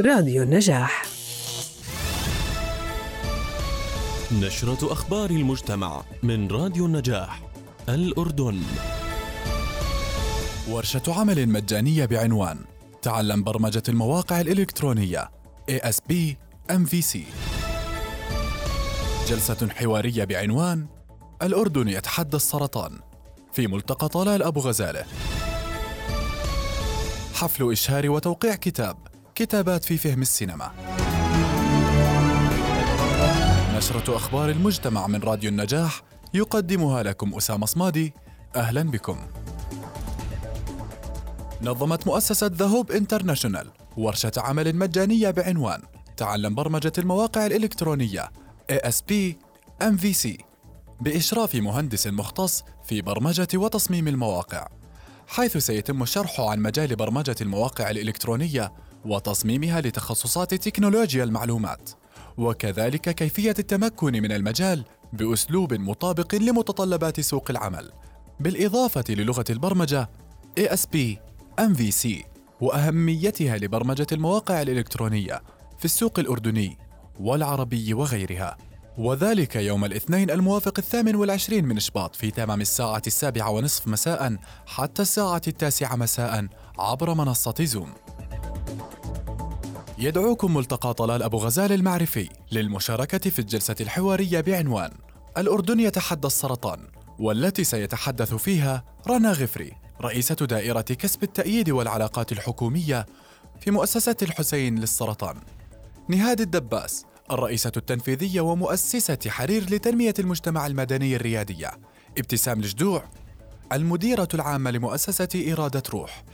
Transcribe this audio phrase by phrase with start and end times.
[0.00, 1.06] راديو النجاح.
[4.32, 7.42] نشرة أخبار المجتمع من راديو النجاح
[7.88, 8.62] الأردن.
[10.68, 12.58] ورشة عمل مجانية بعنوان
[13.02, 15.30] تعلم برمجة المواقع الإلكترونية
[15.70, 16.12] ASP
[16.72, 17.18] MVC
[19.28, 20.86] جلسة حوارية بعنوان
[21.42, 22.98] الأردن يتحدى السرطان
[23.52, 25.04] في ملتقى طلال أبو غزالة.
[27.34, 30.72] حفل إشهار وتوقيع كتاب كتابات في فهم السينما.
[33.76, 36.02] نشرة أخبار المجتمع من راديو النجاح
[36.34, 38.12] يقدمها لكم أسامة صمادي.
[38.56, 39.18] أهلا بكم.
[41.62, 45.82] نظمت مؤسسة The Hub International ورشة عمل مجانية بعنوان
[46.16, 48.30] تعلم برمجة المواقع الإلكترونية
[48.72, 49.12] ASP
[49.82, 50.28] MVC
[51.00, 54.68] بإشراف مهندس مختص في برمجة وتصميم المواقع.
[55.28, 58.72] حيث سيتم الشرح عن مجال برمجة المواقع الإلكترونية
[59.06, 61.90] وتصميمها لتخصصات تكنولوجيا المعلومات
[62.38, 67.90] وكذلك كيفية التمكن من المجال بأسلوب مطابق لمتطلبات سوق العمل
[68.40, 70.10] بالإضافة للغة البرمجة
[70.60, 70.96] ASP
[71.60, 72.08] MVC
[72.60, 75.42] وأهميتها لبرمجة المواقع الإلكترونية
[75.78, 76.78] في السوق الأردني
[77.20, 78.56] والعربي وغيرها.
[78.98, 85.02] وذلك يوم الاثنين الموافق الثامن والعشرين من شباط في تمام الساعة السابعة ونصف مساء حتى
[85.02, 86.46] الساعة التاسعة مساء
[86.78, 87.92] عبر منصة زوم
[89.98, 94.90] يدعوكم ملتقى طلال أبو غزال المعرفي للمشاركة في الجلسة الحوارية بعنوان
[95.38, 96.80] الأردن يتحدى السرطان
[97.18, 103.06] والتي سيتحدث فيها رنا غفري رئيسة دائرة كسب التأييد والعلاقات الحكومية
[103.60, 105.40] في مؤسسة الحسين للسرطان.
[106.08, 111.70] نهاد الدباس الرئيسة التنفيذية ومؤسسة حرير لتنمية المجتمع المدني الريادية.
[112.18, 113.04] ابتسام الجدوع
[113.72, 116.24] المديرة العامة لمؤسسة إرادة روح.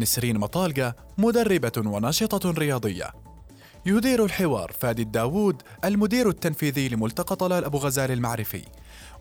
[0.00, 3.10] نسرين مطالقة مدربة وناشطة رياضية.
[3.86, 8.64] يدير الحوار فادي الداوود المدير التنفيذي لملتقى طلال أبو غزال المعرفي.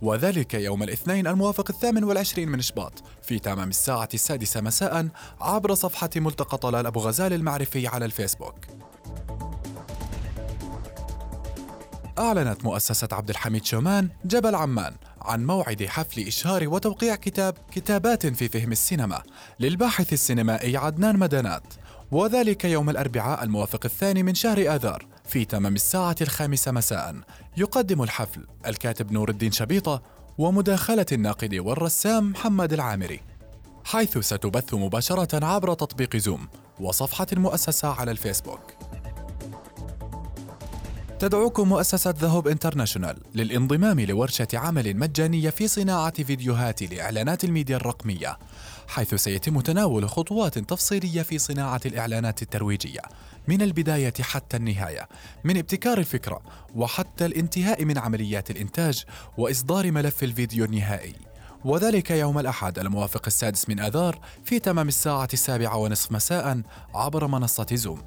[0.02, 5.08] وذلك يوم الاثنين الموافق الثامن والعشرين من شباط في تمام الساعة السادسة مساء
[5.42, 8.55] عبر صفحة ملتقى طلال أبو غزال المعرفي على الفيسبوك.
[12.20, 14.95] أعلنت مؤسسة عبد الحميد شومان جبل عمان
[15.29, 19.21] عن موعد حفل إشهار وتوقيع كتاب كتابات في فهم السينما.
[19.59, 21.73] للباحث السينمائي عدنان مدانات
[22.11, 27.15] وذلك يوم الأربعاء الموافق الثاني من شهر آذار في تمام الساعة الخامسة مساء.
[27.57, 30.01] يقدم الحفل الكاتب نور الدين شبيطة
[30.37, 33.19] ومداخلة الناقد والرسام محمد العامري.
[33.83, 36.47] حيث ستبث مباشرة عبر تطبيق زوم
[36.79, 38.78] وصفحة المؤسسة على الفيسبوك.
[41.19, 48.37] تدعوكم مؤسسة The Hub International للانضمام لورشة عمل مجانية في صناعة فيديوهات لإعلانات الميديا الرقمية
[48.87, 53.02] حيث سيتم تناول خطوات تفصيلية في صناعة الإعلانات الترويجية
[53.47, 55.09] من البداية حتى النهاية
[55.43, 56.41] من ابتكار الفكرة
[56.75, 59.03] وحتى الانتهاء من عمليات الإنتاج
[59.37, 61.15] وإصدار ملف الفيديو النهائي.
[61.65, 66.61] وذلك يوم الأحد الموافق السادس من آذار في تمام الساعة السابعة ونصف مساء
[66.93, 68.02] عبر منصة زوم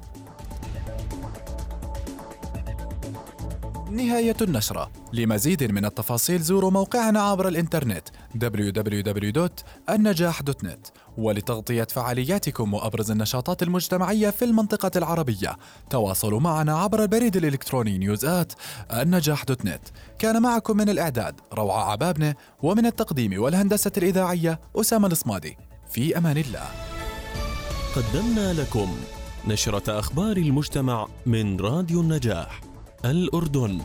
[3.93, 4.91] نهاية النشرة.
[5.13, 14.91] لمزيد من التفاصيل زوروا موقعنا عبر الإنترنت www.النجاح.net ولتغطية فعالياتكم وأبرز النشاطات المجتمعية في المنطقة
[14.95, 15.57] العربية
[15.89, 18.53] تواصلوا معنا عبر البريد الإلكتروني نيوزات
[18.91, 19.81] النجاح دوت نت
[20.19, 25.57] كان معكم من الإعداد روعة عبابنة ومن التقديم والهندسة الإذاعية أسامة الصمادي.
[25.89, 26.67] في أمان الله.
[27.95, 28.97] قدمنا لكم
[29.47, 32.62] نشرة أخبار المجتمع من راديو النجاح.
[33.05, 33.79] الأردن.